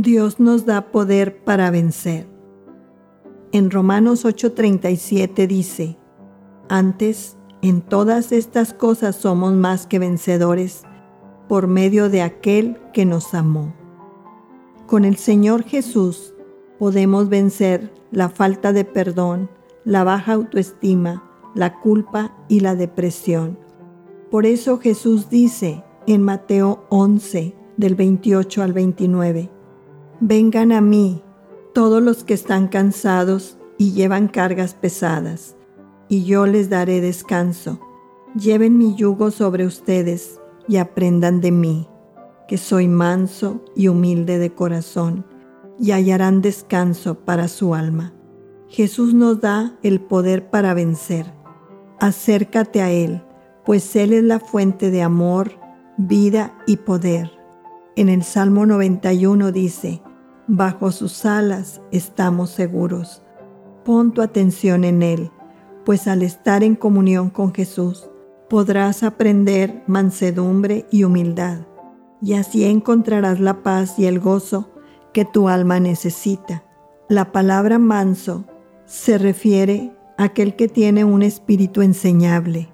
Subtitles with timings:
[0.00, 2.28] Dios nos da poder para vencer.
[3.50, 5.98] En Romanos 8:37 dice,
[6.68, 10.82] antes, en todas estas cosas somos más que vencedores
[11.48, 13.74] por medio de aquel que nos amó.
[14.86, 16.32] Con el Señor Jesús
[16.78, 19.50] podemos vencer la falta de perdón,
[19.84, 23.58] la baja autoestima, la culpa y la depresión.
[24.30, 29.57] Por eso Jesús dice en Mateo 11, del 28 al 29,
[30.20, 31.22] Vengan a mí
[31.72, 35.56] todos los que están cansados y llevan cargas pesadas,
[36.08, 37.80] y yo les daré descanso.
[38.34, 41.88] Lleven mi yugo sobre ustedes y aprendan de mí,
[42.48, 45.24] que soy manso y humilde de corazón,
[45.78, 48.12] y hallarán descanso para su alma.
[48.68, 51.38] Jesús nos da el poder para vencer
[51.98, 53.22] acércate a Él,
[53.64, 55.52] pues Él es la fuente de amor,
[55.96, 57.30] vida y poder.
[57.96, 60.02] En el Salmo 91 dice,
[60.50, 63.22] Bajo sus alas estamos seguros.
[63.84, 65.30] Pon tu atención en Él,
[65.84, 68.08] pues al estar en comunión con Jesús,
[68.48, 71.66] podrás aprender mansedumbre y humildad,
[72.22, 74.70] y así encontrarás la paz y el gozo
[75.12, 76.64] que tu alma necesita.
[77.10, 78.46] La palabra manso
[78.86, 82.70] se refiere aquel que tiene un espíritu enseñable.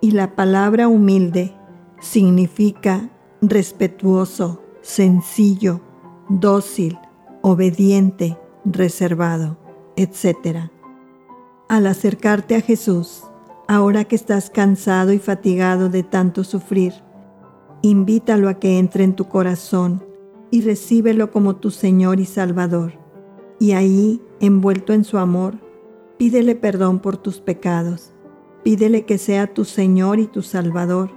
[0.00, 1.54] Y la palabra humilde
[2.00, 5.82] significa respetuoso, sencillo,
[6.28, 6.98] dócil,
[7.42, 9.58] obediente, reservado,
[9.96, 10.70] etc.
[11.68, 13.24] Al acercarte a Jesús,
[13.68, 16.94] ahora que estás cansado y fatigado de tanto sufrir,
[17.82, 20.04] invítalo a que entre en tu corazón
[20.50, 22.94] y recíbelo como tu Señor y Salvador.
[23.58, 25.58] Y ahí, envuelto en su amor,
[26.18, 28.14] Pídele perdón por tus pecados.
[28.64, 31.10] Pídele que sea tu Señor y tu Salvador.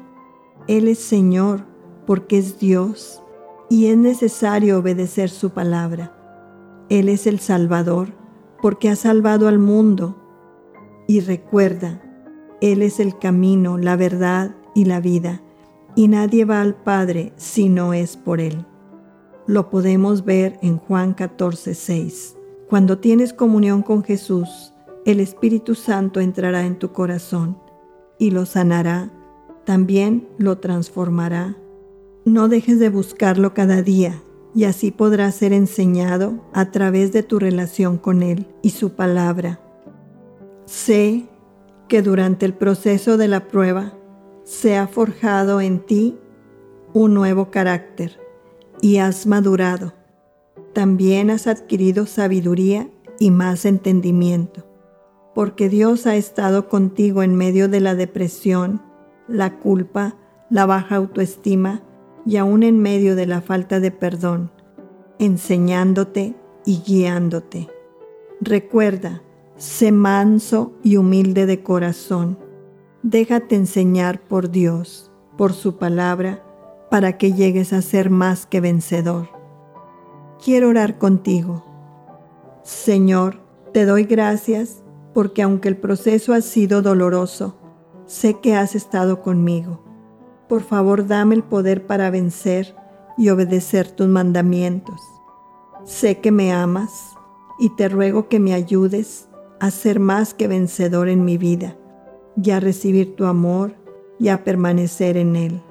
[0.68, 1.66] Él es Señor
[2.06, 3.24] porque es Dios
[3.70, 6.16] y es necesario obedecer su palabra.
[6.90, 8.10] Él es el Salvador
[8.62, 10.16] porque ha salvado al mundo.
[11.08, 12.02] Y recuerda,
[12.62, 15.42] Él es el camino, la verdad y la vida,
[15.96, 18.66] y nadie va al Padre si no es por Él.
[19.48, 22.38] Lo podemos ver en Juan 14, 6.
[22.70, 24.74] Cuando tienes comunión con Jesús,
[25.06, 27.58] el Espíritu Santo entrará en tu corazón
[28.20, 29.12] y lo sanará,
[29.66, 31.58] también lo transformará.
[32.30, 34.22] No dejes de buscarlo cada día
[34.54, 39.60] y así podrás ser enseñado a través de tu relación con Él y su palabra.
[40.66, 41.26] Sé
[41.88, 43.98] que durante el proceso de la prueba
[44.44, 46.20] se ha forjado en ti
[46.94, 48.20] un nuevo carácter
[48.80, 49.96] y has madurado.
[50.74, 54.68] También has adquirido sabiduría y más entendimiento
[55.34, 58.84] porque Dios ha estado contigo en medio de la depresión,
[59.28, 60.16] la culpa,
[60.52, 61.82] la baja autoestima
[62.26, 64.52] y aún en medio de la falta de perdón,
[65.20, 66.36] enseñándote
[66.66, 67.70] y guiándote.
[68.42, 69.22] Recuerda,
[69.58, 72.38] sé manso y humilde de corazón.
[73.04, 76.44] Déjate enseñar por Dios, por su palabra,
[76.90, 79.30] para que llegues a ser más que vencedor.
[80.44, 81.66] Quiero orar contigo.
[82.64, 83.42] Señor,
[83.74, 87.58] te doy gracias porque aunque el proceso ha sido doloroso,
[88.06, 89.89] sé que has estado conmigo.
[90.50, 92.76] Por favor, dame el poder para vencer
[93.18, 95.00] y obedecer tus mandamientos.
[95.86, 97.16] Sé que me amas
[97.60, 99.30] y te ruego que me ayudes
[99.60, 101.78] a ser más que vencedor en mi vida
[102.36, 103.76] y a recibir tu amor
[104.20, 105.62] y a permanecer en él.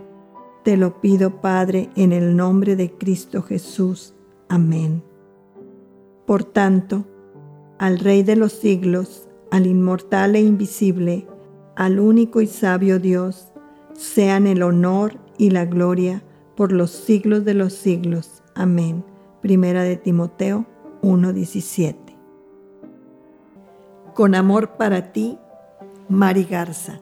[0.63, 4.15] Te lo pido, Padre, en el nombre de Cristo Jesús.
[4.49, 5.03] Amén.
[6.27, 7.05] Por tanto,
[7.79, 11.27] al Rey de los siglos, al inmortal e invisible,
[11.75, 13.48] al único y sabio Dios,
[13.99, 16.23] sean el honor y la gloria
[16.57, 18.45] por los siglos de los siglos.
[18.55, 19.05] Amén.
[19.43, 20.67] Primera de Timoteo
[21.03, 22.17] 1:17.
[24.15, 25.37] Con amor para ti,
[26.09, 27.01] Mari Garza.